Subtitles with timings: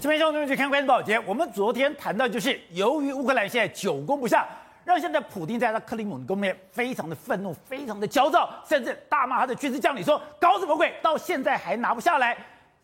[0.00, 1.18] 这边兄弟们去看关键报节。
[1.26, 4.46] 我们昨天谈到，就是由于乌克兰现在久攻不下，
[4.84, 10.94] 让现在普丁在他克里姆林宫面非常的愤怒，非常的焦躁，甚至大骂他的军事将领说：“搞什么鬼？
[11.02, 12.36] 到现在还拿不下来。”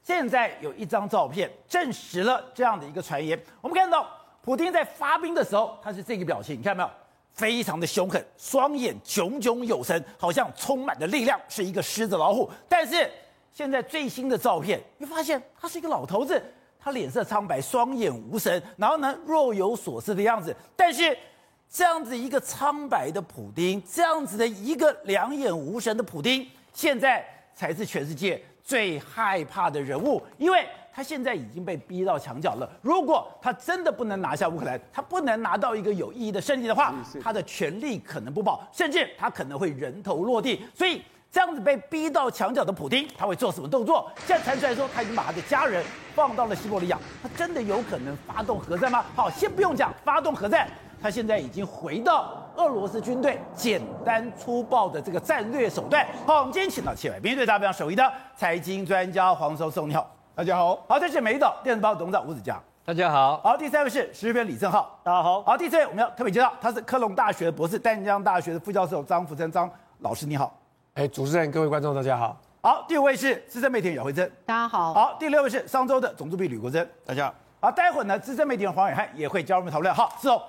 [0.02, 3.40] 现在有一张照片证实了这样的一个传言。
[3.60, 4.06] 我们看到
[4.42, 6.98] 普丁在发兵的时候，他是这个表情，你看到没有？
[7.32, 12.50] 非常的凶狠，双眼炯炯有神，好像充满了力量，是一个狮子老虎。
[12.68, 13.08] 但是
[13.52, 16.42] 现在最新的照片，你发现他是一个老头子，
[16.84, 20.54] 他脸色苍白，双眼无神，然后呢若有所思的样子。
[20.76, 21.16] 但是
[21.70, 28.38] 这样子一个苍白的普丁，这样子的一个两眼无神的普丁，现在才是全世界。
[28.62, 32.66] 最害怕的人物，因为他现在已经被逼到墙角了。
[32.80, 40.64] 如果他真的不能拿下乌克兰，他不能拿到一个有意义的胜利的话，他的权力可能不保，甚至他可能会人头落地。
[40.74, 41.02] 所以
[41.34, 44.08] 这样子被逼到墙角的普丁，他会做什么动作？
[44.24, 45.84] 现在传出来说，他已经把他的家人
[46.14, 49.04] 放到了西伯利亚，他真的有可能发动核战吗？
[49.16, 50.68] 好，先不用讲发动核战。
[51.02, 56.06] 他现在已经回到俄罗斯军队简单粗暴的这个战略手段。
[56.24, 60.76] 好，我们今天请到七百名对大非常熟悉的财经专家黄绍送，你好，大家好。
[60.88, 63.38] 好，这是美岛电子报董事长吴子佳，大家好。
[63.38, 65.42] 好，第三位是时事编李正浩，大家好。
[65.42, 70.56] 好，第四位我们要特别介绍，他是科隆大学的博士，淡江大学的副教授张福生张老师，你好。
[70.94, 72.40] 哎，主持人，各位观众，大家好。
[72.62, 74.94] 好，第五位是资深媒体人姚慧珍，大家好。
[74.94, 77.34] 好，第六位是商周的总主笔吕国珍，大家好。
[77.62, 79.92] 好，待会儿呢，资深媒体人黄伟汉也会加入我们讨论。
[79.92, 80.40] 好，是哦。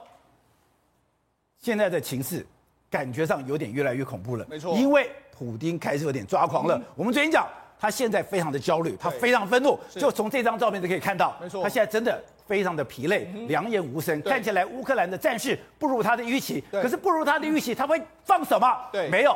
[1.59, 2.45] 现在的情势
[2.91, 6.77] 感觉上有点越来越恐怖了，没错，因为普丁开始有点抓狂了。
[6.77, 7.47] 嗯、我们昨天讲，
[7.79, 16.63] 他现在非常的焦虑，他非常愤怒，就从这张照片就可以看到，没错，他现在真的非常的疲累，两眼无神，看起来乌克兰的战事不如他的预期。
[16.71, 18.83] 可是不如他的预期，他会放手吗？
[18.91, 19.35] 对，没有，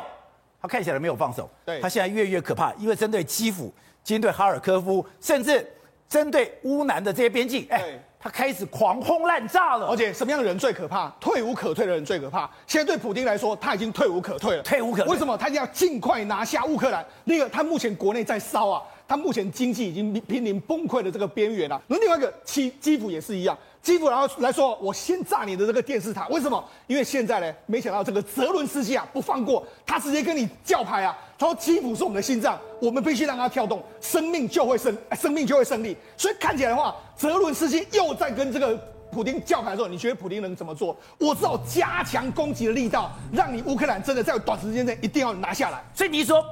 [0.60, 1.48] 他看起来没有放手。
[1.64, 3.72] 对，他现在越来越可怕，因为针对基辅、
[4.04, 5.66] 针对哈尔科夫，甚至
[6.08, 7.98] 针对乌南的这些边境，哎。
[8.22, 11.08] 他开始狂轰滥炸了，而且什么样的人最可怕？
[11.18, 12.40] 退无可退的人最可怕。
[12.66, 15.10] 现在对普京来说，他已经退无可退了，退无可退。
[15.10, 15.34] 为什么？
[15.38, 17.02] 他一定要尽快拿下乌克兰。
[17.24, 21.80] 那个，他目前国内在烧啊，他目前经济已经濒临崩溃的这个边缘了。
[21.86, 23.56] 那另外一个基基辅也是一样。
[23.82, 26.62] 基辅然后来说，我先炸你的这个电视塔，为什么？
[26.86, 35.96] 因为现在呢，没想到这个泽伦斯基啊不放过，他直接跟你叫牌啊，他说基辅是我们的心脏，我们必须让它跳动，生命就会胜，生命就会胜利。
[36.16, 38.76] 所以看起来的话，泽伦斯基又在跟这个
[39.10, 40.94] 普丁叫牌的时候，你觉得普丁能怎么做？
[41.18, 45.82] 我只好加强攻击的力道，让你乌克兰真的在短时间内一定要拿下来。
[45.94, 46.44] 所以你说，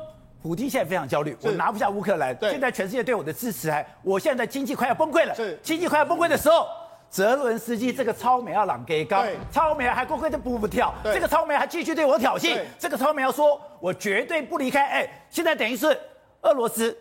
[0.43, 6.67] 普丁现在非常焦虑，我拿不下乌克兰，现在全世界对我的支持还，我现在经济快要崩溃了，是经济快要崩溃的时候。
[7.11, 15.87] 泽伦斯基这个超美要朗给高，超美还乖乖的不不跳，这个超美还继续对我挑衅，这个超美要说我绝对不离开，哎，现在等于是
[16.43, 16.97] 俄罗斯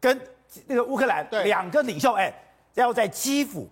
[0.00, 0.20] 跟
[0.66, 2.32] 那个乌克兰两个领袖，哎，
[2.74, 3.68] 要在基辅。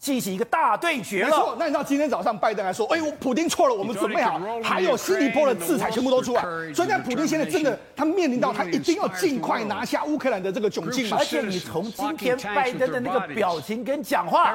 [0.00, 1.28] 进行一个大对决了。
[1.28, 6.42] 没错，那你知道今天早上拜登还说，哎，我普京错了，我们准备好，还有新一波的制裁全部都出来。
[6.74, 11.14] 所以，在普京现在真的，他面临到他一定要尽快拿下乌克兰的这个窘境。
[11.14, 14.54] 而且，你从今天拜登的那个表情跟讲话，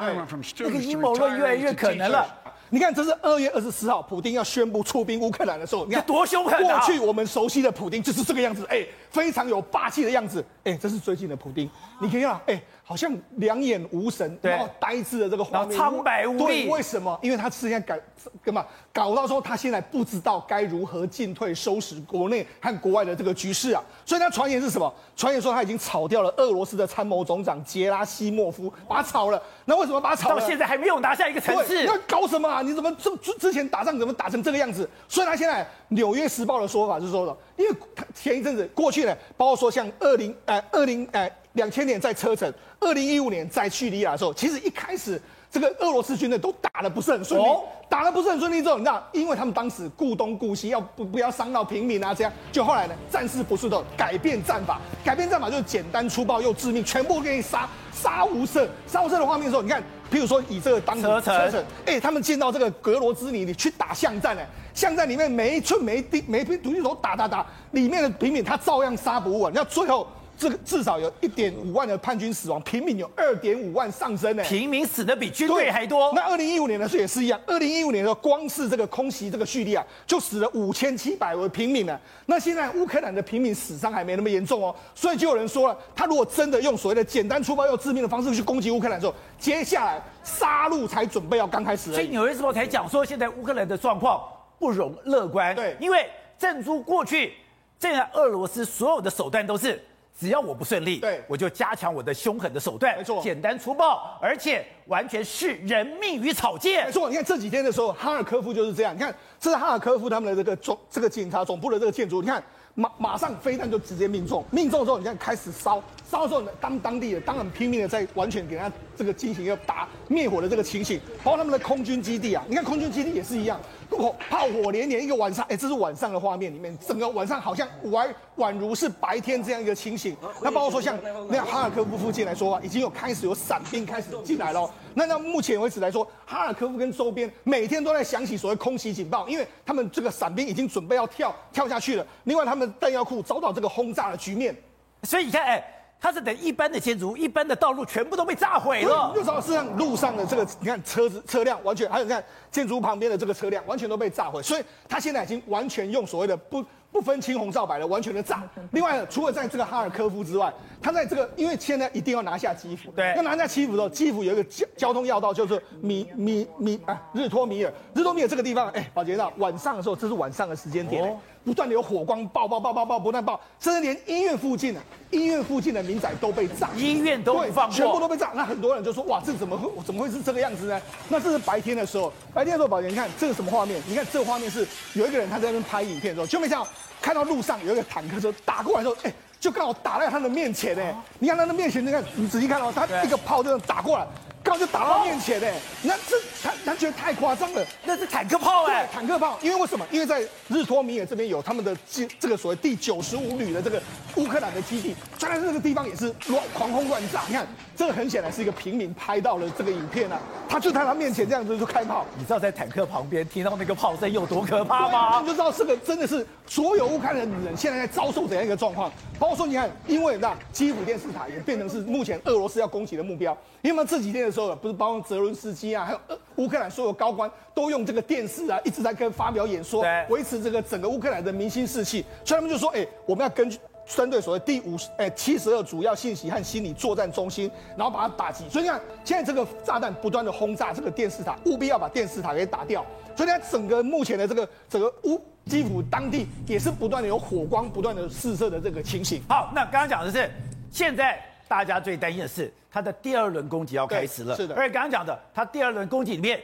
[0.58, 2.26] 那个阴谋论越来越可能了。
[2.68, 6.78] 你看，这是二月二十四号，普京要宣布出兵乌克兰的时候，你看多凶狠啊！
[6.80, 10.44] 过去我们熟悉的普京就是这个样子，哎，非常有霸气的样子。
[10.64, 11.70] 哎，这是最近的普京，
[12.00, 12.60] 你可以看，哎。
[12.88, 16.66] 好像两眼无神，然后呆滞的这个画面，苍白无力。
[16.66, 17.18] 对，为什么？
[17.20, 17.96] 因为他之前搞
[18.44, 18.64] 干嘛？
[18.92, 23.82] 搞到说他现在不知道该如何进退，收拾国内和国外的这个局势啊。
[24.04, 24.94] 所以他传言是什么？
[25.16, 29.42] 传言说他已经炒掉了俄罗斯的参谋总长杰拉西莫夫，把他炒了。
[29.64, 30.40] 那为什么把他炒了？
[30.40, 31.80] 到现在还没有拿下一个城市。
[31.80, 32.62] 你要搞什么啊？
[32.62, 34.88] 你怎么这之之前打仗怎么打成这个样子？
[35.08, 41.28] 所以他现在《纽约时报》的说法是说的，因为他前一阵子过去呢，包括说像二零呃二零呃。
[41.56, 64.42] 两千年在车臣，二零一五年在叙利亚的时候，其实一开始这个俄罗斯军队都打得不是很顺利，哦、打得不是很顺利之后，你知道，因为他们当时顾东顾西，要不不要伤到平民啊，这样，就后来呢，战事不顺的改变战法，改变战法就是简单粗暴又致命，全部给你杀杀无赦，杀无赦的画面的时候，你看，譬如说以这个当时车臣，哎、欸，他们见到这个格罗兹尼，你去打巷战呢，
[64.74, 70.06] 巷战里面每一寸每一滴每一片土地都打打打，里面的平民他照样杀不完，你要最后。
[70.38, 74.42] 这个至少有一点五万的叛军死亡，平民有二点五万上升呢。
[74.44, 76.12] 平民死的比军队还多。
[76.14, 81.98] 那二零一五年的时候也是一样，二零一五年的时候光是这个空袭这个叙利亚，就死了五千七百位平民呢。
[82.26, 91.92] 那现在乌克兰的平民死伤还没那么严重哦，所以就有人说了，他如果真的用所谓的简单粗暴又致命的方式去攻击乌克兰的时候，接下来杀戮才准备要刚开始。
[91.92, 94.22] 所以纽约时报才讲说，现在乌克兰的状况
[94.58, 95.56] 不容乐观。
[95.56, 96.06] 对，因为
[96.38, 97.32] 正如过去，
[97.80, 99.82] 现在俄罗斯所有的手段都是。
[100.18, 106.84] 只要我不顺利，对，我就加强我的凶狠的手段，没错，简单粗暴，而且完全视人命于草芥。
[106.84, 108.94] 没错，你看这几天的时候，哈尔科夫就是这样。
[108.94, 112.42] 你看，这是哈尔科夫他们的这个总这个警察总部的这个建筑，你看。
[112.78, 123.60] 马马上飞弹就直接命中，命中之后，你看开始烧，烧的时候呢，当当地的当然拼命的在完全给他这个进行一个打灭火的这个情形，包括他们的空军基地啊，你看空军基地也是一样，
[123.90, 130.16] 炮炮火连连，一个晚上，哎，这是晚上的画面里面，整个晚上好像宛宛如是白天这样一个情形。
[130.40, 130.96] 那包括说像
[131.28, 134.70] 那哈尔科夫附近来说啊，已经有开始有伞兵开始进来了。
[134.94, 142.06] 那到目前为止来说，哈尔科夫跟周边每天都在响起所谓空袭警报，因为他们这个伞兵已经准备要跳跳下去了。
[142.24, 144.56] 另外，他们弹药库遭到这个轰炸的局面，
[145.02, 145.62] 所以你看，哎，
[146.00, 149.12] 它是等一般的建筑、一般的道路全部都被炸毁了。
[149.14, 154.42] 就说是让路上的这个，你看车子车辆完全，还有你看建筑旁边的这个车辆完全都被炸毁。
[154.42, 158.42] 所以它现在已经完全用所谓的不不分青红皂白的完全的炸。
[158.72, 171.02] 另外，除了在这个哈尔科夫之外，他在这个因为现在一定要拿下基辅，对，要拿下基辅的时候，基辅有一个交交通要道，就是米米米啊日托米尔，日托米尔这个地方，哎，保洁到晚上的时候，这是晚上的时间点。
[171.02, 174.80] 哦不断的有火光爆爆爆爆爆，不断爆，甚至连医院附近的
[175.12, 178.32] 医院附近的民宅都被炸，医院都放全部都被炸。
[178.34, 180.82] 那很多人就说：哇，这怎么会怎么会是这个样子呢？
[181.08, 183.80] 那这是白天的时候，白天的时候，宝杰，你看这是什么画面？
[183.86, 186.68] 你看这个画面是有一个人他在那边拍影片的时候，就没想到
[187.00, 190.92] 看到路上有一个坦克车打过来的时候，哎，就刚好打在他的面前哎。
[191.20, 194.04] 你看他的面前，你看你仔细看到他一个炮这样打过来。
[194.46, 199.84] 刚就打到面前哎，那这他他觉得太夸张了，那是坦克炮哎，坦克炮，因为为什么？
[199.90, 203.82] 因为在日托米尔这边有他们的基这个所谓第九十五旅的这个
[204.14, 207.44] 乌克兰的基地，当然这个地方也是乱狂轰乱炸，你看
[207.74, 215.20] 这个很显然是一个平民拍到了这个影片啊，他就在他面前这样子就开炮，你知道在坦克旁边听到那个炮声有多可怕吗？
[215.20, 218.92] 你就知道这个真的是所有乌克兰的人现在在遭受怎样一个状况。
[219.18, 226.00] 包括说你看，因为那基辅电视塔也变成是目前俄罗斯要攻击的目标，因为这几天的时候，不是包括泽伦斯基啊，还有
[226.36, 232.04] 乌克兰所有高官都用这个电视啊，一直在跟发表演说，维持这个整个乌克兰的民心士气。
[232.22, 238.44] 所以他们就说，哎，我们要根据针对所谓第五十哎七十二主要信息和心理作战中心，然后把它打击。
[238.50, 242.84] 所以你看，现在这个炸弹不断的轰炸这个电视塔，务必要把电视塔给打掉。
[243.16, 249.22] 所以呢，整个目前的这个整个乌基辅当地也是不断的有火光不断的四射的这个情形。
[249.28, 250.30] 好，那刚刚讲的是
[250.70, 251.18] 现在。
[251.48, 254.54] 大家最担心的是他的第二轮攻击要开始了，是的。
[254.54, 256.40] 而且刚刚讲的，他第二轮攻击里面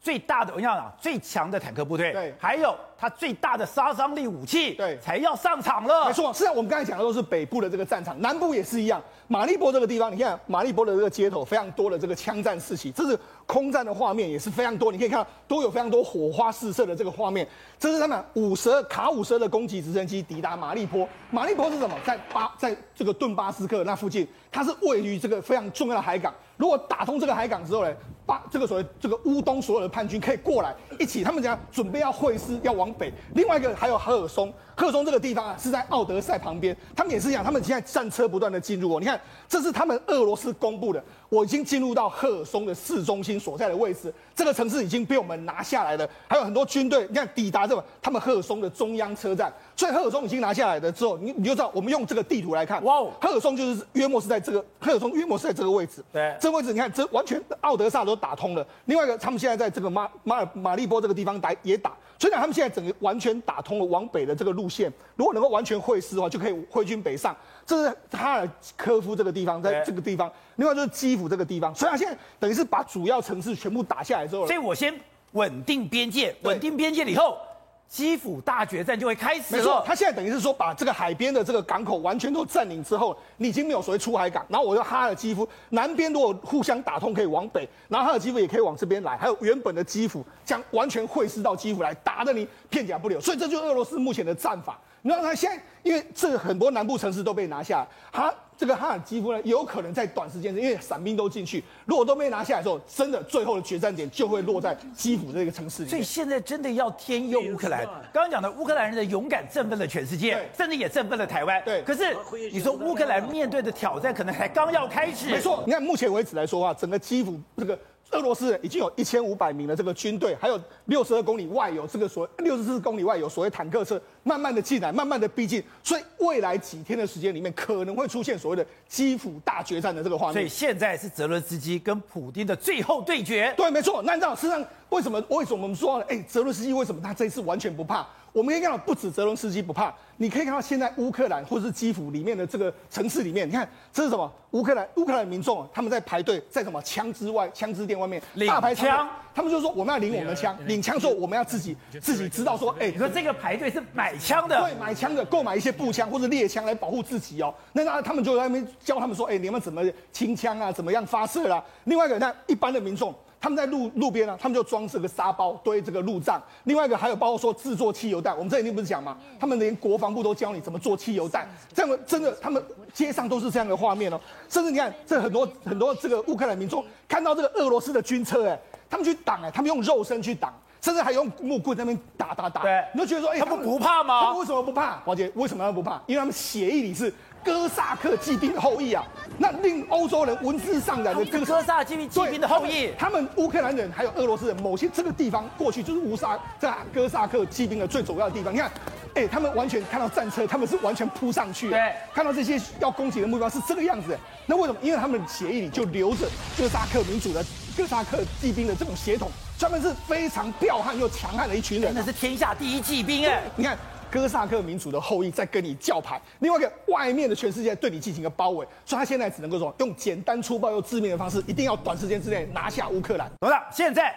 [0.00, 6.06] 最大的，我想啊最强的坦克部队，对，还有它最大的杀伤力武器，对，才要上场了。
[6.06, 9.02] 没错，实际上我们刚才讲的都是北部的这个战场，南部也是一样。
[9.26, 14.92] 马利波这个地方，你看马利波的这个街头非常多的这个枪战四起，这是空战的画面也是非常多。
[14.92, 17.46] 你可以看到都有非常多火花四射的这个画面。
[17.76, 21.08] 这是他们五十二卡五十二的攻击直升机抵达马利波。
[21.32, 21.96] 马利波是什么？
[22.06, 26.32] 在巴在这个顿巴斯克那附近，它是位于这个非常重要的海港。
[26.56, 27.92] 如果打通这个海港之后呢，
[28.26, 33.12] 把这个所谓这个乌东所有的叛军可以过来一起，他们讲准备要会师要往北。
[33.34, 34.52] 另外一个还有赫尔松。
[34.76, 36.76] 赫松这个地方啊，是在奥德赛旁边。
[36.94, 39.00] 他们也是一样，他们现在战车不断的进入哦。
[39.00, 39.18] 你看，
[39.48, 44.12] 这是他们俄罗斯公布的，我已经进入到赫尔松的市中心所在的位置。
[44.34, 49.52] 这个城市已经被我们拿下来了，还有很多军队，你看抵达这个他们赫尔松的中央车站。
[49.74, 56.04] 所以赫尔松已经拿下来了之后，你你就知道，我们用这个地图来看，哇，哦赫尔松就是约莫是在这个赫尔松约莫是在这个位置。
[56.12, 58.66] 对，这个位置你看，这完全奥德萨都打通了。
[58.84, 61.92] 另外一个，他们现在在这个马马尔马利波这个地方打也打。
[62.18, 64.92] 所以讲，他们现在整个完全打通了往北的这个路线。
[65.14, 67.36] 如果能够完全会师的话，就可以挥军北上。
[67.64, 70.30] 这是哈尔科夫这个地方，在这个地方。
[70.56, 71.74] 另外就是基辅这个地方。
[71.74, 74.94] 所以他现在等于是把主要城市全部打下来之后，所以我先
[75.32, 77.38] 稳定边界，稳定边界了以后。
[77.88, 79.58] 基辅大决战就会开始了。
[79.58, 84.44] 没错，他现在等于是说，把这个海边的这个港口完全都占领之后，你已经没有所谓出海港。
[84.48, 89.16] 然后我就哈尔基夫南边如果互相打通，可以往北，然后哈尔基夫也可以往这边来。
[89.16, 93.20] 还有原本的基辅将完全会师到基辅来，打得你片甲不留。
[93.20, 94.78] 所以这就是俄罗斯目前的战法。
[95.02, 98.34] 你知道他现在，因为这很多南部城市都被拿下，他。
[98.58, 105.90] 这个哈尔基夫呢，有可能在短时间内，因为伞兵都进去，如果都没拿下来之后，真的最后的决战点就会落在基辅这个城市里面。
[105.90, 107.84] 所以现在真的要天佑乌克兰。
[108.12, 111.62] 刚刚讲的乌克兰人的勇敢振奋了全世界，甚至也振奋了台湾。
[111.64, 111.82] 对。
[111.82, 112.16] 可是
[112.50, 115.30] 你说乌克兰面对的挑战可能还刚要开始。
[115.30, 117.78] 没错，你看目前为止来说的话，整个基辅这个。
[118.12, 130.34] 俄罗斯已经有一千五百名的这个军队，还有六十二公里外有这个所谓六十四公里外有所谓坦克车，慢慢的进来，慢慢的逼近，所以未来几天的时间里面可能会出现所谓的基辅大决战的这个画面。
[130.34, 133.52] 所以现在是泽伦斯基跟普京的最后对决。
[133.56, 134.02] 对，没错。
[134.02, 135.22] 那你知道，事实上为什么？
[135.28, 138.06] 为什么我们说，哎，泽伦斯基为什么他这一次完全不怕？
[138.36, 144.30] 我们可以看到，不止泽伦斯基不怕，你可以看到现在乌克兰或者是基辅里面的这个城市里面，你看这是什么？
[144.50, 157.54] 乌克兰乌克兰民众他们在排队，在什么枪支外枪支店外面大排枪，他们就说我们要领我们的枪，领枪之后我们要自己自己知道说，哎，你说这个排队是买枪的，对，买枪的，购买一些步枪或者猎枪来保护自己哦。
[157.72, 160.70] 那那他们就在那边教他们说，哎，你们怎么清枪啊？
[160.70, 161.64] 怎么样发射啦？
[161.84, 163.14] 另外一个，那一般的民众。
[163.40, 166.42] 他们在路路边啊，他们就装这个沙包堆这个路障。
[166.64, 169.16] 另外一个还有包括说制作汽油弹，我们这里面不是讲吗？
[169.38, 172.62] 他们连国防部都教你怎么做汽油弹，这样的真的，他们
[172.92, 174.20] 街上都是这样的画面哦。
[174.48, 178.58] 甚至你看，这很多很多这个乌克兰民众看到这个俄罗斯的军车，哎，
[178.90, 182.62] 他们去挡，哎，他们用肉身去挡，甚至还用木棍在那边打打打。
[182.62, 184.22] 对，你就觉得说，哎，他们不怕吗？
[184.22, 184.96] 他们为什么不怕？
[185.04, 186.00] 宝姐，为什么他们不怕？
[186.06, 187.12] 因为他们协议里是。
[187.46, 189.04] 哥萨克骑兵的后裔啊，
[189.38, 198.52] 那令欧洲人闻之丧胆的哥哥萨骑骑兵的后裔，他们乌克兰人还有俄罗斯人，某些这个地方过去就是乌萨在哥萨克骑兵的最主要的地方。
[198.52, 198.68] 你看，
[199.14, 204.18] 哎、欸，他们完全看到战车，他们是完全扑上去，对，看到这些要攻击的目标是这个样子。
[204.44, 204.80] 那为什么？
[204.82, 206.26] 因为他们协议里就留着
[206.58, 207.44] 哥萨克民主的
[207.76, 213.78] 哥萨克骑兵的这种血统，专门是非常彪悍又强悍的一群人，那是天下第一骑兵哎，你看。
[214.10, 223.30] 哥萨克民族的后裔在跟你叫牌，另外一个外面的全世界对你进行一个包围，所以他现在只能够说用简单粗暴又致命的方式，一定要短时间之内拿下乌克兰。
[223.40, 224.14] 董事长，现在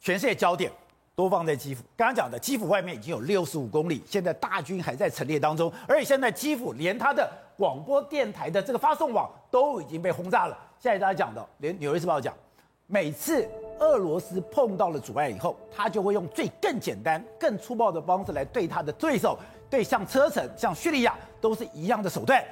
[0.00, 0.70] 全世界焦点
[1.14, 10.58] 都放在基辅，刚刚讲的基辅外面已经有六十五公里，现在大军还在陈列当中，而且现在基辅连他的广播电台的这个发送网都已经被轰炸了。
[10.78, 12.34] 现在大家讲的，连纽约时报讲，
[12.86, 13.48] 每次。
[13.78, 19.38] 俄罗斯碰到了阻碍以后，他就会用最更简单、更粗暴的方式来对他的对手，
[19.68, 22.42] 对像车臣、像叙利亚都是一样的手段。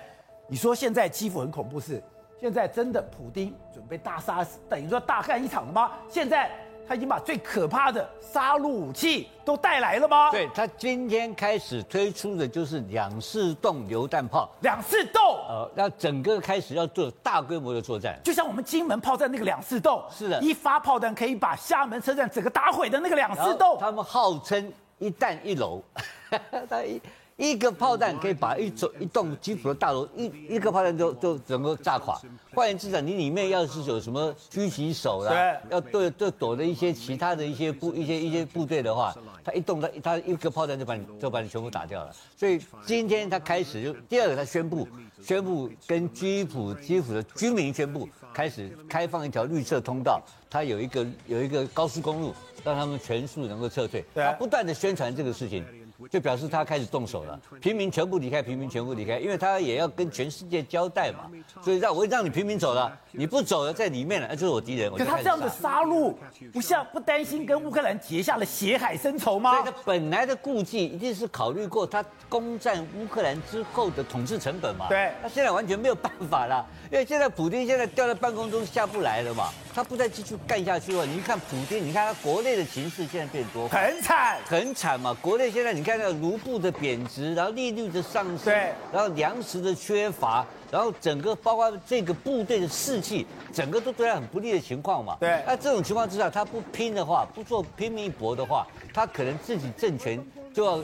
[0.46, 2.02] 你说现在基辅很恐怖是？
[2.40, 5.92] 现在真的普丁准备大杀，等于说大干一场了吗？
[6.08, 6.50] 现在。
[6.90, 10.28] 他已经把最可怕的杀戮武器都带来了吗？
[10.32, 14.50] 对，他今天开始推出的就是两式洞榴弹炮。
[14.62, 20.02] 两式洞，呃，那整个开始要做大规模的作战，就像我们金门炮战那个两式洞。
[20.10, 23.78] 是的，一发炮弹可以把厦门车站整个打毁的那个两式洞。
[23.78, 25.80] 他们号称一弹一楼，
[26.68, 27.00] 他一。
[27.40, 32.20] 一个炮弹可以把一栋一栋基辅的大楼一一个炮弹就就整个炸垮。
[32.52, 42.14] 换言之讲，你里面要是有什么狙击手啦，对，要对对躲的一些其他的一些部一些一些部队的话，他一动他他一个炮弹就把你就把你全部打掉了。
[42.36, 44.86] 所以今天他开始就第二个他宣布
[45.22, 50.20] 宣布跟基辅基辅的居民宣布开始开放一条绿色通道，
[50.50, 54.04] 他有一个有一个高速公路让他们全数能够撤退。
[54.14, 55.64] 他不断的宣传这个事情。
[56.08, 61.30] 就表示他开始动手了，平民全部离开，平民全部离开，因为他也要跟全世界交代嘛，
[61.62, 64.90] 所以让我让你平民走了，你不走了，在里面了，那就是我敌人。
[64.92, 66.14] 可他这样的杀戮，
[66.52, 69.52] 不像不担心跟乌克兰结下了血海深仇吗？
[69.52, 74.86] 所以他本来的顾忌一定是考虑过他攻占乌克兰之后的统治成本嘛。
[74.88, 79.50] 对，他现在完全没有办法了，因为现在普京现在掉在半空中下不来了嘛。
[79.72, 81.06] 他不再继续干下去了。
[81.06, 85.16] 你看普京，你看他国内的形势现在变多，很惨，很惨嘛。
[85.22, 95.16] 国内现在你看那个卢布的贬值，然后利率的上升，对，然后粮食的缺乏，然后整个包括这个部队的士气，整个都对他很不利的情况嘛。
[95.20, 100.80] 对，那这种情况之下，他不拼的话，不做拼命一搏的话，他可能自己政权就要。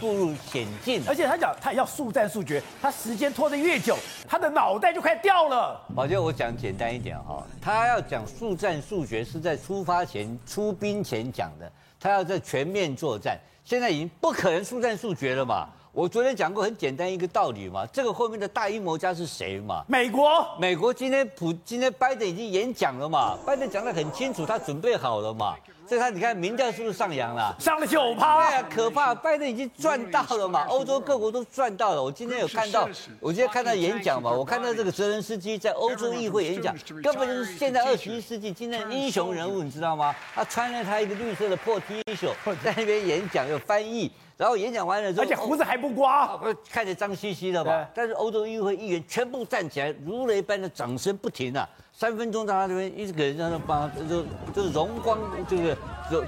[0.00, 5.80] 步入险境，而且他讲他要速战速决，他时间拖得越久，他的脑袋就快掉了。
[5.94, 13.38] 宝杰，我讲简单一点哈，他要讲速战速决是在出发前出兵前讲的，他要在全面作战，
[13.72, 15.66] 现在已经不可能速战速决了嘛。
[15.92, 19.82] 我昨天讲过很简单一个道理嘛，这个后面的大阴谋家是谁嘛？
[19.88, 25.56] 美国，美国今天普今天拜登已经演讲了嘛，拜登讲得很清楚，他准备好了嘛。
[25.88, 27.54] 所以他你看民调是不是上扬了？
[27.58, 28.48] 上了九趴。
[28.48, 29.14] 对啊，可怕！
[29.14, 32.02] 拜登已经赚到了嘛，欧洲各国都赚到了。
[32.02, 32.88] 我今天有看到，
[33.20, 40.14] 我今天看到演讲嘛，我看到这个泽伦斯基在欧洲议会演讲，根本就是现在二十一世纪今天的英雄人物，你知道吗？
[40.34, 42.30] 他穿了他一个绿色的破 T 恤，
[42.62, 46.38] 在那边演讲有翻译，然后演讲完了之后，而且胡子还不刮，
[46.70, 47.86] 看着脏兮兮的嘛。
[47.94, 51.68] 但是欧洲议会议员全部站起来，如雷般的掌声不停啊。
[51.92, 55.76] 三分钟在他这边一直给人家那帮，就就是荣光，就是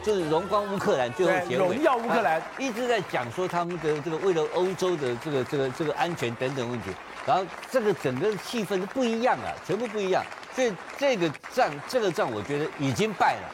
[0.04, 2.40] 就是荣光乌克兰最后结尾，荣耀乌克兰。
[2.58, 6.90] 一直在讲说他们的这个为了欧洲的这个这个这个安全等等问题，
[7.26, 10.22] 然后这个整个气氛都不一样啊，全部不一样，
[10.54, 13.48] 所以这个仗这个仗我觉得已经败了，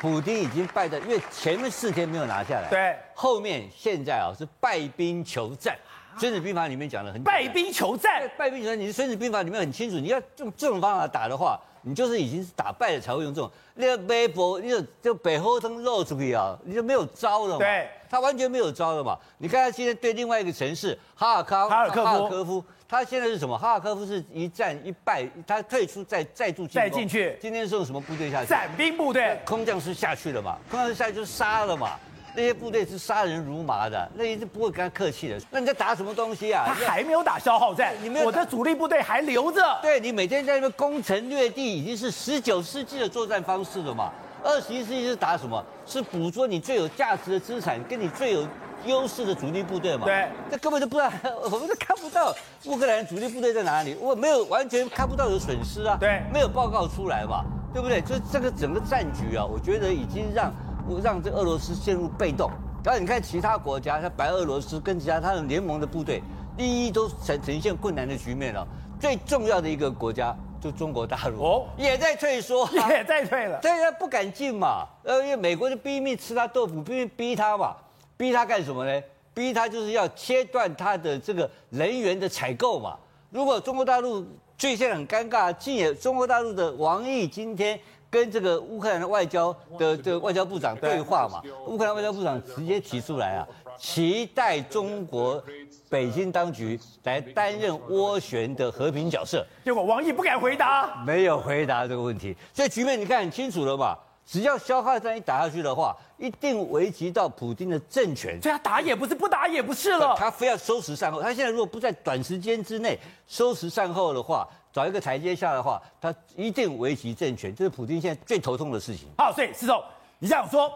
[0.00, 5.74] 普京已经败的，因为前面四天没有拿下来，对，后面现在啊是败兵求战。
[6.18, 8.78] 《孙子兵法》里面讲的很败兵求战，败兵求战。
[8.78, 17.58] 你《孙子兵法》里面很清楚，你要用这种方法打的话，你就是已经是打败了才会用这种那个微博，你就就北后头露出去啊，你就没有招了嘛。
[17.58, 19.18] 对，他完全没有招了嘛。
[19.38, 23.56] 你看他今天对另外一个城市哈尔康哈尔科夫，哈尔科夫，他现在是什么？
[23.58, 27.36] 哈尔科夫是一战一败，他退出再再度进再进去。
[27.40, 28.48] 今天是用什么部队下去？
[28.48, 30.56] 伞兵部队，空降师下去了嘛？
[30.70, 31.98] 空降师下去就是杀了嘛。
[32.36, 35.40] 那些部队是杀人如麻的，那些是不会跟他客气的。
[35.50, 36.66] 那你在打什么东西啊？
[36.66, 39.62] 他还没有打消耗战，你没有，我的主力部队还留着。
[39.80, 44.10] 对，你每天在那边攻城略地，已经是十九世纪的作战方式了嘛。
[44.44, 45.64] 二十一世纪是打什么？
[45.86, 48.46] 是捕捉你最有价值的资产，跟你最有
[48.84, 50.04] 优势的主力部队嘛。
[50.04, 51.10] 对，这根本就不知道，
[51.50, 52.32] 我们都看不到
[52.66, 55.96] 乌克兰主力部队在哪里，我没有完全看不到有损失啊。
[55.98, 58.00] 对，没有报告出来嘛，对不对？
[58.02, 60.54] 就这个整个战局啊，我觉得已经让
[61.02, 62.50] 让这俄罗斯陷入被动。
[62.84, 66.22] 然后你看其他国家，像白俄罗斯跟其他他的联盟的部队，
[66.56, 68.64] 第一都呈呈现困难的局面了。
[69.00, 73.58] 最重要的一个国家就中国大陆哦，也在退缩， 也在退了。
[73.60, 74.86] 对，他不敢进嘛。
[75.02, 77.74] 呃，因为美国就逼命吃他豆腐，逼逼他嘛，
[78.16, 79.02] 逼他干什么呢？
[79.34, 82.96] 逼他就是要切断他的这个人员的采购嘛。
[83.30, 84.24] 如果中国大陆
[84.56, 87.78] 最现在很尴尬，进也中国大陆的王毅今天。
[88.16, 93.46] 跟这个乌克兰的外交的这个外交部长对话嘛，乌克兰外交部长直接提出来啊，
[93.76, 95.42] 期待中国
[95.90, 99.46] 北京当局来担任斡旋的和平角色。
[99.62, 103.94] 结果王毅不敢回答，没有回答这个问题，所以局面你看很清楚了嘛。
[104.24, 108.40] 只要消耗战一打下去的话，一定危及到普京的政权。
[108.40, 110.16] 对啊打也不是，不打也不是了。
[110.18, 117.54] 他非要收拾善后，他现在如果不在短时间之内收拾善后的话，找一个台阶下的话，他一定危及政权。
[117.54, 119.08] 这是普京现在最头痛的事情。
[119.16, 119.82] 好，所以施总，
[120.18, 120.70] 你这样说，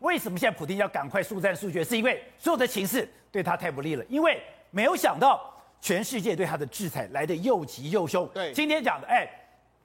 [0.00, 1.82] 为什么现在普京要赶快速战速决？
[1.82, 4.04] 是因为所有的情势对他太不利了。
[4.10, 8.28] 因为没有想到全世界对他的制裁来得又急又凶。
[8.34, 9.26] 对，今天讲的，哎。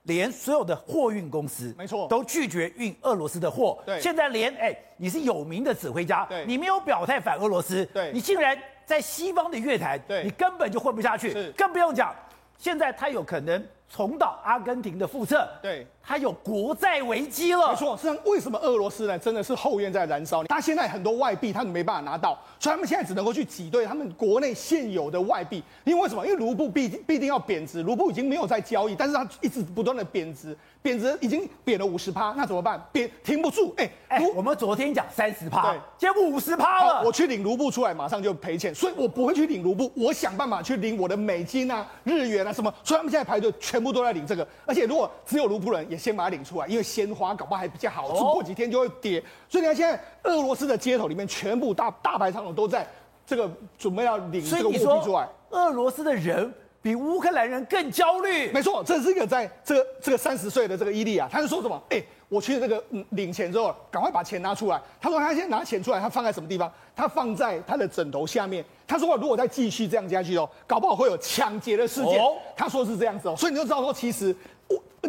[0.06, 3.80] 连所有的货运公司，没错，都拒绝运俄罗斯的货。
[3.86, 12.16] 对，现在连哎，你是有名的指挥家，对，你没有表态反俄罗斯，对，你竟然在西方的乐坛，对，你根本就混不下去，是，更不用讲，
[12.62, 13.62] 现在他有可能。
[13.94, 17.70] 重蹈阿根廷的覆辙，对，他有国债危机了。
[17.70, 19.18] 没错，实际上为什么俄罗斯呢？
[19.18, 20.44] 真的是后院在燃烧。
[20.46, 25.64] 他现在很多外币他们没办法拿到，所以他们现在只能够去挤兑他们国内现有的外币。
[25.84, 26.26] 因为为什么？
[26.26, 32.84] 因为卢布必必定要贬值，卢布已经没有在交易，但是它一直不断的贬值，贬值已经贬了五十趴，那怎么办？
[32.92, 33.74] 贬停不住。
[33.78, 37.04] 哎、欸、哎、欸，我们昨天讲三十趴，对，现在五十趴了。
[37.06, 42.74] 我去领卢布出来，马上就赔钱，所以我不会去领卢布，我想办法去领我的美金啊、日元啊什么。
[42.84, 44.48] 所以他们现在排队全部都在领这个。
[44.66, 49.22] 而且如果只有卢布人，也先把它领出来，因为鲜花搞不好还比较好，过几天就会跌。
[49.50, 52.88] 所以你看，现在俄罗斯的街头里面，全部大大排长龙都在
[53.26, 55.28] 这个准备要领这个货币出来。
[55.50, 56.52] 俄罗斯的人
[56.82, 58.50] 比乌克兰人更焦虑。
[58.54, 61.80] 没错，这是一个在这个这个三十岁的这个伊利啊，他是说什么？
[61.90, 64.82] 哎，我去这个领钱之后，赶快把钱拿出来。
[65.02, 66.72] 他说他现在拿钱出来，他放在什么地方？
[66.96, 68.64] 他放在他的枕头下面。
[68.88, 72.24] 他说如果再继续这样下去哦，搞不好会有抢劫的事件。
[72.56, 74.34] 他说是这样子哦，所以你就知道说，其实。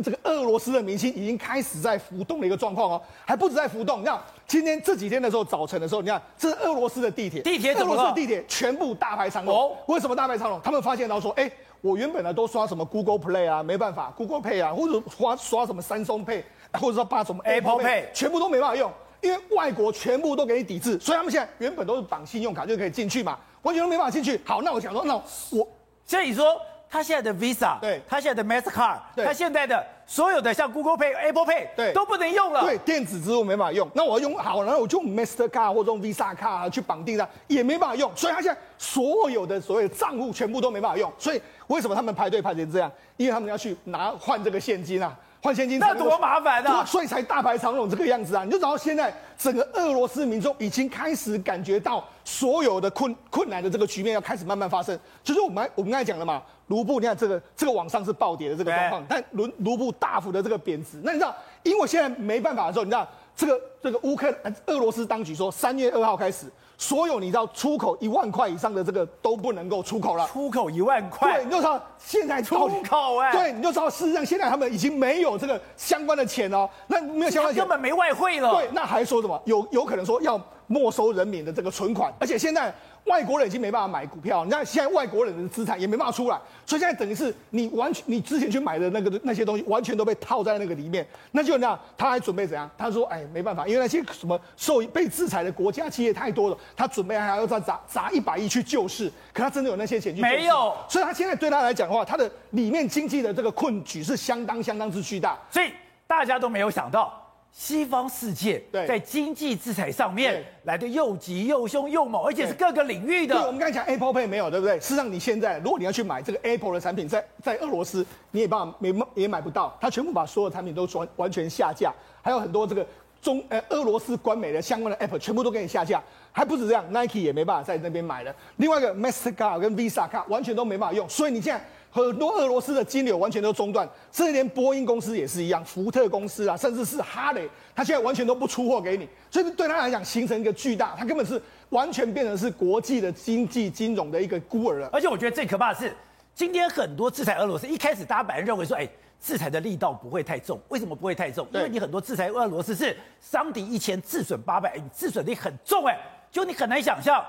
[0.02, 4.00] 这个俄罗斯的明星已经开始在浮动的一个状况哦，还不止在浮动。
[4.00, 7.74] 你看今天这几天的时候，早晨的时候，你看这是俄罗斯的地铁，地铁？
[7.74, 9.54] 俄罗斯的地铁全部大排长龙。
[9.54, 10.58] 哦，为什么大排长龙？
[10.64, 11.48] 他们发现到说，哎，
[11.82, 16.42] 我原本呢都刷什么 Google Play 啊，没办法，Google Pay 啊，或者刷刷什么三松 Pay，
[16.72, 18.90] 或者说把什么 Apple Pay，全部都没办法用，
[19.20, 24.40] 因为外国全部都给你抵制，所以他们现在原本都是绑信用卡就可以进去嘛，完全都没办法进去。
[24.44, 25.14] 好，那我想说，那
[25.50, 25.68] 我
[26.06, 26.56] 所以你说。
[26.92, 32.60] 他现在的 Visa，对，他现在的 Mastercard，对，他现在的所有的像 Google Pay、Apple Pay，对，都不能用了。
[32.60, 33.88] 对，电子支付没办法用。
[33.94, 38.14] 那我要用好，然后我就用 Mastercard 或者用 Visa 卡去绑定它，也没办法用。
[38.14, 41.10] 所以他现在所有的所谓的账户全部都没办法用。
[41.18, 42.92] 所以为什么他们排队排成这样？
[43.16, 45.18] 因为他们要去拿换这个现金啊。
[45.42, 46.84] 换现金那多麻烦啊！
[46.84, 48.44] 所以才大排长龙这个样子啊！
[48.44, 54.96] 你就知道现在整个俄罗斯民众已经开始感觉到所有的困困难的这个局面要开始慢慢发生。
[55.24, 61.00] 就是我们我们刚才讲了嘛，卢布你看这个这个往上是暴跌的这个状况，但卢卢布大幅的这个贬值。
[61.02, 66.46] 那你知道，因为现在没办法的时候，你知道这个这个乌克兰俄罗斯当局说，三月二号开始。
[66.82, 70.26] 所有你知道出口一万块以上的这个都不能够出口了。
[70.26, 78.50] 出口一万块，对，你就知道现在出口哎，对，你就知道事实上现在他们已经没有这个相关的钱哦，那没有相关的钱，根本没外汇了。
[78.56, 79.40] 对，那还说什么？
[79.44, 91.06] 有有可能说要没收人民的这个存款，而且现在外国人已经没办法买股票，你看现在外国人的资产也没办法出来，所以现在等于是你完全你之前去买的那个那些东西，完全都被套在那个里面。
[91.32, 92.70] 那就那样，他还准备怎样？
[92.78, 99.10] 他说：“哎，没办法，因为那些什么受被制裁的国家企业太多了，他准备还要再砸砸一百亿去救市。
[99.32, 100.36] 可他真的有那些钱去救市？
[100.36, 100.74] 没有。
[100.88, 105.38] 所以他现在对他来讲的话，他的里面经济的这个困局是相当相当之巨大。
[105.50, 105.72] 所以
[106.06, 107.18] 大家都没有想到。”
[107.54, 113.34] 西方世界在经济制裁上面来的又急又凶又猛，而且是各个领域的。
[113.34, 114.80] 对，我们刚才讲 Apple Pay 没有，对不对？
[114.80, 122.86] 事实上，你现在如果你要去买这个 Apple 的产品，在在俄罗斯你也办法没也买不到，他全部把所有产品都完完全下架，还有很多这个
[123.20, 128.34] 中呃俄罗斯官媒的相关的 App 全部都给你下架，还不止这样，Nike 也没办法在那边买了。
[128.56, 131.62] 另外一个 Mastercard 跟 Visa 卡完全都没办法用，所以你现在。
[131.94, 144.88] 很多俄罗斯的金流完全都中断，甚至连波音公司也是一样，福特公司啊，甚至是哈雷，他现在完全都不出货给你，所以对他来讲形成一个巨大，他根本是完全变成是国际的经济金融的一个孤儿了。
[144.90, 145.94] 而且我觉得最可怕的是，
[146.34, 148.88] 今天很多制裁俄罗斯，一开始大家本来认为说，哎，
[149.20, 151.46] 制裁的力道不会太重，为什么不会太重？
[151.52, 155.98] 因为你很多制裁俄罗斯是伤敌一千，自损八百，你自损力很重，哎，
[156.30, 157.22] 就你很难想象。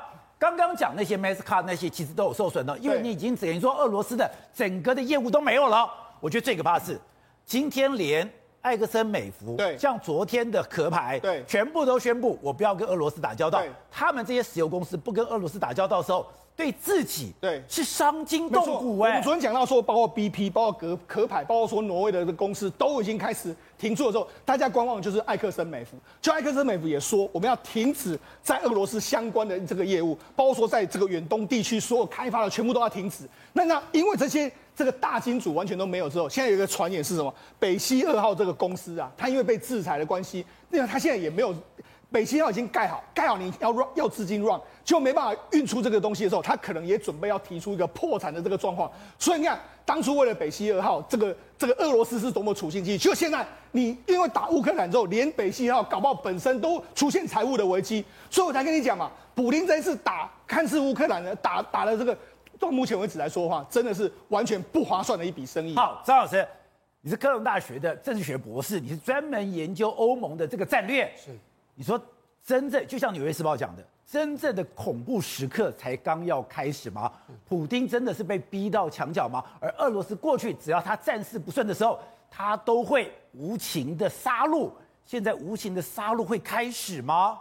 [0.43, 5.89] 刚刚讲那些 Mastercard 那些其实都有受损的，因为你已经等于说俄罗斯的整个的业务都没有了。
[6.19, 6.99] 我觉得最可怕的是，
[7.45, 8.29] 今天连
[8.63, 13.63] 埃克森美孚，对，像昨天的壳牌，对，全部都宣布我不要跟俄罗斯打交道。
[13.89, 16.27] 他们这些石油公司不跟俄罗斯打交道的时候。
[16.55, 19.09] 对自己对是伤筋动骨哎。
[19.09, 25.97] 我们昨天讲到说，包括 BP，包括壳壳牌，包括说挪威的公司都已经开始停住的时候，大家观望就是埃克森美孚。
[26.21, 33.27] 就埃克森美孚也说，我们要停止在俄罗斯相关的这个业务，包括说在这个远东地区所有开发的全部都要停止。
[33.53, 37.33] 那那因为这些这个大金主完全都没有之后，现在有一个传言是什么？
[37.57, 41.53] 北溪二号这个公司啊，它因为被制裁的关系，那它现在也没有。
[42.13, 48.91] 北溪号已经盖好，盖好你要 run 要资金 run，就没办法运出这个东西的时候，他可能也准备要提出一个破产的这个状况。
[49.17, 58.05] 所以你看，当初为了北溪二号，这个这个俄罗斯是多么处心积虑，就现在你因为打乌克兰之后，连北溪号搞不好本身都出现财务的危机。
[58.29, 62.15] 所以我才跟你讲嘛，普丁这一次打看似乌克兰的打打了这个，
[62.59, 65.75] 到目前为止来说的话，真的是完全不划算的一笔生意。
[65.75, 66.47] 好，张老师，
[67.01, 71.11] 你是科隆大学的政治学博士，你是专门研究欧盟的这个战略。
[71.17, 71.31] 是。
[71.75, 72.01] 你说
[72.43, 77.11] 真正就像《纽约时报》讲的，真正的恐怖时刻才刚要开始吗？
[77.47, 79.43] 普京真的是被逼到墙角吗？
[79.59, 84.69] 而俄罗斯过去只要他战事不顺的时候，他都会无情的杀戮。
[85.05, 87.39] 现在无情的杀戮会开始吗？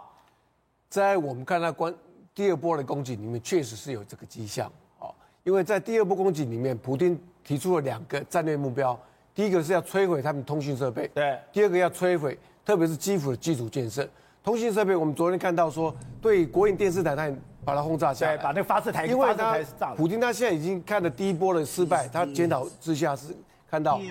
[0.89, 1.93] 在我们看到关
[2.33, 5.07] 第二波的攻击里面，确实是有这个迹象啊。
[5.43, 8.97] 因为在第二波攻击里面，普京提出了两个战略目标：
[9.35, 14.07] 第一个是要摧毁他们通讯设备，对；第二个要摧毁，特别是基辅的基础建设。
[14.43, 17.31] 通信设备，我们昨天看到说，对国营电视台，他
[17.63, 19.57] 把它轰炸下来，把那个发射台，因为他
[19.95, 23.33] 普京他现在已经看了第一波的失败，他检讨之下是
[23.71, 24.01] 看到，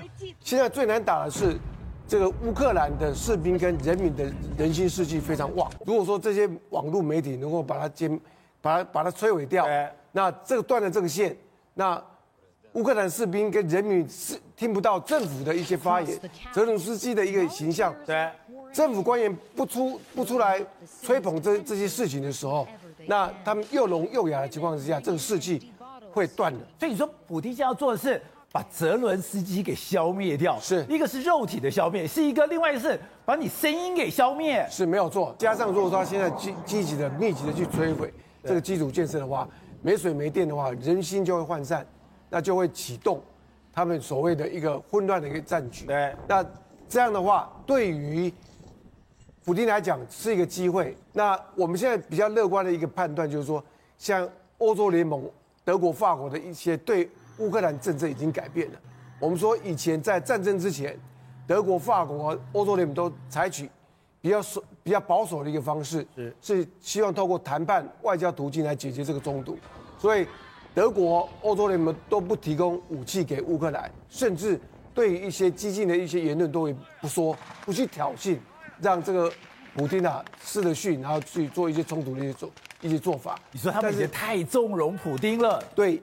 [0.41, 1.55] 现在最难打的是
[2.09, 4.25] 这个乌克兰的士兵跟人民的
[4.57, 5.71] 人心士气非常旺。
[5.85, 8.19] 如果说这些网络媒体能够把它歼，
[8.63, 9.67] 把它把它摧毁掉，
[10.13, 11.37] 那这个断了这个线，
[11.75, 12.03] 那
[12.73, 16.19] 乌克兰士兵跟人民是听不到政府的一些发言，
[16.53, 18.31] 泽伦斯基的一个形象，对。
[18.73, 20.65] 政府官员不出不出来
[21.03, 22.67] 吹捧这这些事情的时候，
[23.07, 25.73] 那他们又聋又哑的情况之下，这个士气
[26.13, 26.61] 会断的。
[26.79, 35.35] 所以你说，普丁现在要做的是把泽伦斯基给消灭掉，是一个是肉体的消灭，是一个另外一个是把你声音给消灭，是没有错。
[35.39, 39.49] 加上如果说他现在积积极的密集的去摧毁这个基础建设的话，
[39.81, 41.87] 没水没电的话，人心就会涣散，
[42.31, 43.23] 那就会启动
[43.73, 45.87] 他们所谓的一个混乱的一个战局。
[45.87, 46.45] 对，那
[46.89, 48.33] 这样的话，对于
[49.45, 50.97] 普京来讲是一个机会。
[51.13, 53.63] 那我们现在比较乐观的一个判断就是说，
[53.99, 54.29] 像
[54.59, 55.29] 欧洲联盟、
[55.65, 58.79] 德国、法国的一些对乌克兰政策已经改变了。
[59.19, 60.99] 我们说以前在战争之前，
[61.47, 63.69] 德国、法国、欧洲联盟都采取
[64.21, 69.59] 比较守、比较保守的一个方式，是是希望透过谈判、外交途径来解决这个冲突。
[69.99, 70.27] 所以
[70.75, 74.61] 德国、欧洲联盟都不提供武器给乌克兰，甚至
[74.95, 78.39] 对于一些激进的一些言论都会不说，不去挑衅。
[78.83, 79.33] 让这个
[79.77, 83.39] 普丁啊失了训，然后去做一些冲突的一些做一些做法。
[83.53, 85.63] 你说他们也太纵容普丁了？
[85.75, 86.03] 对，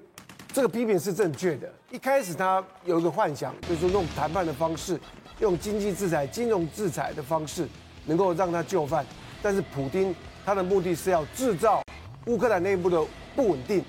[0.53, 1.69] 这个批评是正确的。
[1.91, 4.97] 一开始他有一个幻想，就是说用谈判的方式，
[5.39, 7.67] 用经济制裁、金融制裁的方式，
[8.05, 9.05] 能够让他就范。
[9.41, 10.15] 但是普丁
[10.45, 11.83] 他的目的是要制造
[12.27, 13.83] 乌克兰内部的不稳定。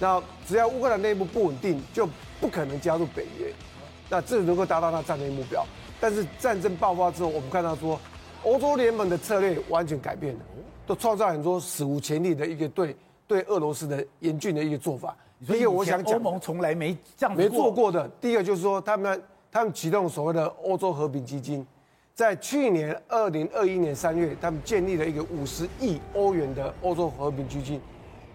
[0.00, 2.08] 那只要乌克兰内部不稳定，就
[2.40, 3.52] 不可能加入北约。
[4.08, 5.64] 那这能够达到他战略目标。
[6.00, 8.00] 但是战争爆发之后，我们看到说。
[8.44, 10.40] 欧洲联盟的策略完全改变了，
[10.86, 15.16] 都创造很多史无前例的一个对对俄罗斯的严峻的一个做法。
[15.46, 18.08] 第一个，我想讲，欧盟从来没这样没做过的。
[18.20, 21.66] 第一个就是说，他们他们启动所谓的欧洲和平基金，
[22.14, 27.80] 在去年二零二一年三月，他们建立了一个五十亿欧元的欧洲和平基金。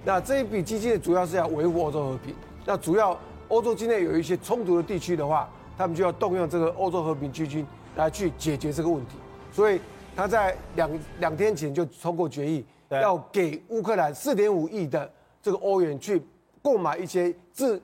[0.03, 2.33] 那这一笔基金主要是要维护欧洲和平。
[2.65, 3.17] 那主要
[3.47, 7.65] 欧洲境内有一些冲突的地区的话，他们就要动用这个欧洲和平基金
[7.95, 9.15] 来去解决这个问题。
[9.53, 9.79] 所以
[10.17, 15.07] 他在两两天前就通过决议，要给乌克兰四点五亿的
[15.43, 16.19] 这个欧元去
[16.59, 17.79] 购买一些致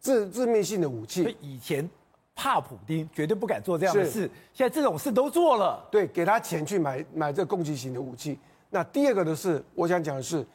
[0.00, 1.36] 致致命性的武器。
[1.40, 1.90] 以前
[2.32, 5.84] 怕普丁，绝对不敢做这样的事，现在这种事都做了。
[5.90, 8.38] 对，给他钱去买买这个攻击型的武器。
[8.70, 10.46] 那第二个的是，我想讲的是，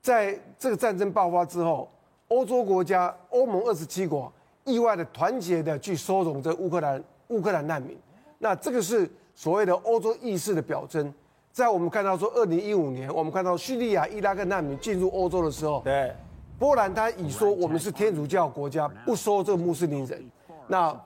[0.00, 1.90] 在这个战争爆发之后，
[2.28, 7.98] 欧洲国家欧盟二十七国意外的团结的去收容这乌克兰乌克兰难民。
[8.38, 11.12] 那这个是所谓的欧洲意识的表征。
[11.52, 16.12] 在我们看到说，二零一五年我们看到叙利亚、伊拉克难民进入欧洲的时候，对，
[16.58, 20.24] 波兰他以说我们是天主教国家，不收这个穆斯林人。
[20.66, 21.00] 那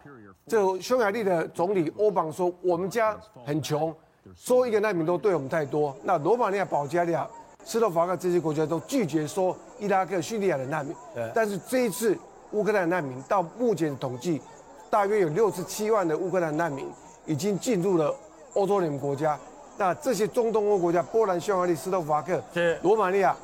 [0.46, 3.14] 这匈牙利的总理欧邦说，我们家
[3.44, 3.94] 很穷，
[4.34, 5.94] 收一个难民都对我们太多。
[6.02, 7.28] 那罗马尼亚、保加利亚、
[7.64, 10.94] 斯洛伐克这些国家都拒绝收伊拉克、叙利亚的难民。
[11.34, 12.16] 但是这一次
[12.52, 14.40] 乌克兰难民到目前的统计，
[14.88, 16.88] 大约有六十七万的乌克兰难民。
[17.28, 18.12] 已经进入了
[18.54, 19.38] 欧洲联盟国家，
[19.76, 22.42] 那这些中东欧国家，波兰、匈牙利、斯洛伐克、
[22.82, 23.36] 罗马尼亚，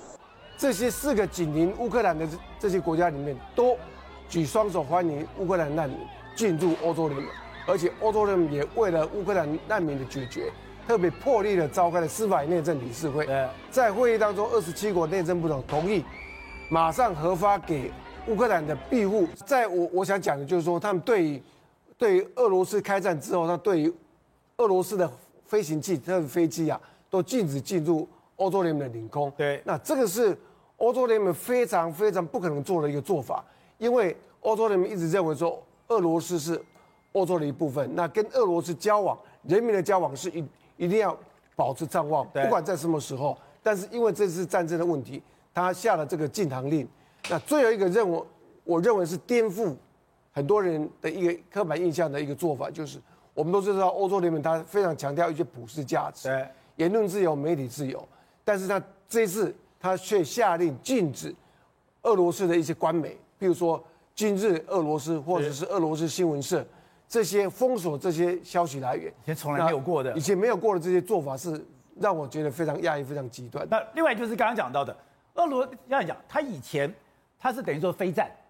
[0.57, 2.27] 这些四个紧邻乌克兰的
[2.59, 3.77] 这些国家里面，都
[4.27, 5.99] 举双手欢迎乌克兰难民
[6.35, 7.31] 进入欧洲联盟，
[7.67, 10.51] 而且欧洲联盟也为了乌克兰难民的解决，
[10.89, 13.29] 特别破例的召开了司法内政理事会。
[13.71, 16.03] 在会议当中，二十七国内政部长同意
[16.71, 17.93] 马上核发给
[18.29, 19.29] 乌克兰的庇护。
[19.45, 21.43] 在我我想讲的就是说，他们对于。
[21.97, 23.93] 对于俄罗斯开战之后，那对于
[24.57, 25.11] 俄罗斯的
[25.47, 29.33] 飞行器、他的飞机啊，都禁止进入欧洲联盟的领空。
[29.37, 30.37] 对，那这个是
[30.79, 33.45] 欧洲联盟非常非常不可能做的一个做法，
[33.79, 36.61] 因为欧洲联盟一直认为说，俄罗斯是
[37.13, 40.45] 欧洲的一部分，那跟俄罗斯交往、人民的交往是一
[40.77, 41.17] 一定要
[41.55, 43.39] 保持畅望，不管在什么时候。
[43.63, 45.23] 但是因为这次战争的问题，
[45.55, 46.87] 他下了这个禁航令。
[47.31, 48.27] 那最后一个任务，
[48.65, 49.75] 我认为是颠覆。
[50.35, 52.99] 很多人的一个刻板印象的一个做法，就是
[53.33, 56.29] 我们都知道欧洲联盟它非常强调一些普世价值，
[56.75, 58.07] 言论自由、媒体自由，
[58.45, 61.33] 但是他这一次它却下令禁止
[62.03, 66.67] 俄罗斯的一些官媒，比如说今日俄罗斯或者是俄罗斯新闻社，
[67.09, 71.65] 这些封锁这些消息来源，以前从来没有过的，以前没有过的这些做法是
[72.01, 73.65] 让我觉得非常压抑、非常极端。
[73.71, 74.97] 那另外就是刚刚讲到的，
[75.35, 76.93] 俄罗这样讲，他以前
[77.39, 78.44] 他是等于说非战就。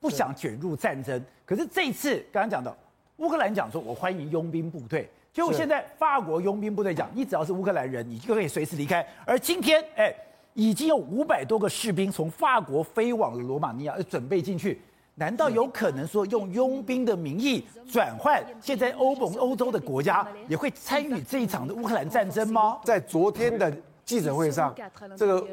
[0.00, 2.76] 不想卷入战争，可是这一次刚刚讲到，
[3.16, 5.08] 乌克兰讲说，我欢迎佣兵部队。
[5.32, 9.04] 结果现在法国佣兵部队讲，你只要是乌克兰人，你就可以随时离开。
[9.24, 10.14] 而今天，哎，
[10.54, 14.80] 已经有五百多个士兵从法国飞往了罗马尼亚，准备进去。
[15.16, 18.40] 难道有可能说用佣兵的名义转换？
[18.60, 22.78] 现在欧盟、欧洲的国家也会参与这一场的乌克兰战争吗？
[22.84, 24.72] 在昨天的记者会上，
[25.16, 25.44] 这个。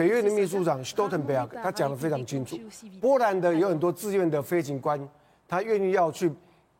[0.00, 2.58] 北约的秘书长 Stoltenberg 他讲得非常清楚，
[3.02, 4.98] 波兰的有很多自愿的飞行官，
[5.46, 6.32] 他愿意要去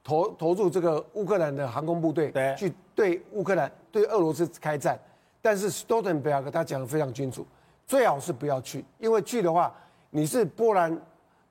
[0.03, 4.99] 投投入这个乌克兰的航空部队，去对乌克兰对俄罗斯开战。
[5.43, 7.47] 但是 Stoltenberg 他讲得非常清楚，
[7.87, 9.71] 最好是不要去，因为去的话，
[10.09, 10.99] 你是波兰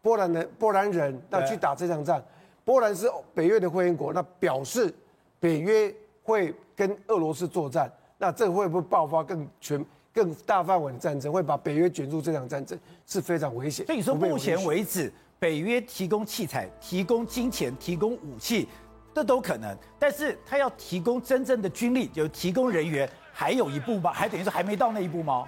[0.01, 2.19] 波兰的波兰人，那去打这场战，
[2.65, 4.91] 波兰是北约的会员国，那表示
[5.39, 9.85] 北约会跟俄罗斯作战，那这会不会爆发更全？
[10.13, 13.85] 更大范围的战争会把北约卷入这场战争是非常危险。
[13.85, 18.67] 所以说，目前为止，北约提供器材、提供金钱、提供武器，
[19.13, 19.77] 这都可能。
[19.99, 24.11] 但是，他要提供真正的军力，就提供人员，还有一步吗？
[24.11, 25.45] 还等于说还没到那一步吗？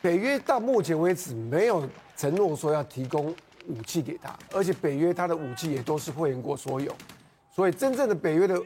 [0.00, 3.34] 北约到目前为止没有承诺说要提供
[3.68, 6.94] 武器给他，而且北约他的武器也都是会员国所有，
[7.50, 8.60] 所以真正的北约的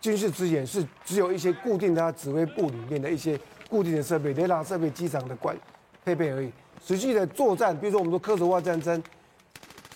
[0.00, 3.38] 军事资源是只有一些固定的指挥部里面的一些。
[3.68, 5.56] 固定的设备、雷达设备、机场的关
[6.04, 6.50] 配备而已。
[6.84, 9.02] 实际的作战，比如说我们说科索沃战争、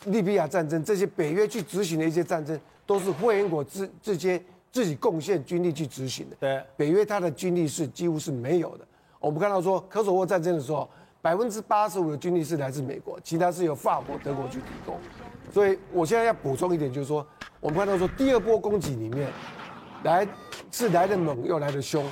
[0.06, 6.36] 利比亚战争，这些北约去执行的一些战争，都是会员国之之间自己贡献军力去执行的。
[6.40, 8.84] 对，北约它的军力是几乎是没有的。
[9.20, 10.88] 我们看到说科索沃战争的时候，
[11.20, 14.96] 百分之八十五的军力是来自美国，其他是由法国、德国去提供。
[15.52, 17.24] 所以我现在要补充一点，就是说
[17.60, 19.30] 我们看到说第二波攻击里面，
[20.02, 20.26] 来
[20.72, 22.02] 是来的猛又来的凶。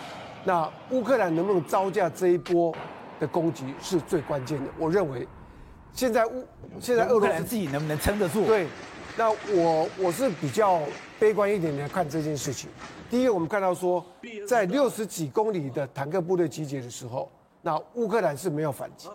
[0.44, 2.74] 那乌克兰能不能招架这一波
[3.20, 4.70] 的攻击是最关键的。
[4.79, 5.27] 我认为，
[5.92, 6.46] 现在乌
[6.81, 8.46] 现在俄罗斯自己能不能撑得住？
[8.46, 8.66] 对，
[9.16, 10.81] 那我我是比较
[11.18, 12.70] 悲观一点来看这件事情。
[13.11, 14.05] 第一个，我们看到说，
[14.46, 17.31] 在六十几公里的坦克部队集结的时候，
[17.62, 19.09] 那乌克兰是没有反击。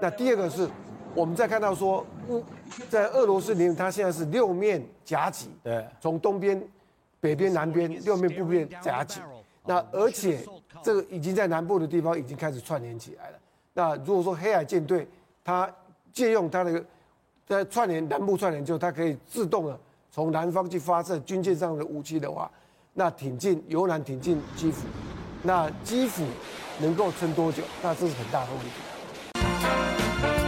[0.00, 0.68] 那第二个是，
[1.14, 2.44] 我们在看到说乌
[2.88, 6.62] 在俄罗斯里面，它现在是六面夹击，对，从东边、
[7.20, 9.20] 北边、南边六面布面夹击。
[9.64, 10.44] 那而且
[10.82, 13.38] 这个已经在南部的地方已经开始串联起来了。
[13.72, 15.08] 那如果说黑海舰队
[15.44, 15.72] 它
[16.12, 16.84] 借用它的
[17.46, 19.78] 在串联南部串联之后，它可以自动的
[20.10, 22.50] 从南方去发射军舰上的武器的话，
[22.92, 24.86] 那挺进由南挺进基辅，
[25.42, 26.24] 那基辅
[26.80, 27.62] 能够撑多久？
[27.82, 30.41] 那这是很大的问题。